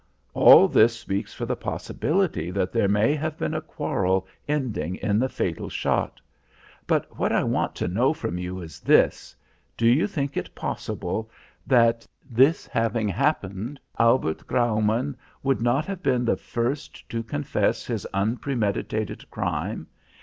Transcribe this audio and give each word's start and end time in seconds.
"All 0.33 0.67
this 0.67 0.95
speaks 0.97 1.31
for 1.31 1.45
the 1.45 1.55
possibility 1.55 2.49
that 2.49 2.71
there 2.71 2.87
may 2.87 3.13
have 3.13 3.37
been 3.37 3.53
a 3.53 3.61
quarrel 3.61 4.25
ending 4.47 4.95
in 4.95 5.19
the 5.19 5.29
fatal 5.29 5.69
shot. 5.69 6.19
But 6.87 7.19
what 7.19 7.31
I 7.31 7.43
want 7.43 7.75
to 7.75 7.87
know 7.87 8.11
from 8.11 8.39
you 8.39 8.59
is 8.61 8.79
this 8.79 9.35
do 9.77 9.85
you 9.85 10.07
think 10.07 10.35
it 10.35 10.55
possible, 10.55 11.29
that, 11.67 12.07
this 12.27 12.65
having 12.65 13.09
happened, 13.09 13.79
Albert 13.99 14.47
Graumann 14.47 15.15
would 15.43 15.61
not 15.61 15.85
have 15.85 16.01
been 16.01 16.25
the 16.25 16.35
first 16.35 17.07
to 17.09 17.21
confess 17.21 17.85
his 17.85 18.07
unpremeditated 18.11 19.29
crime? 19.29 19.85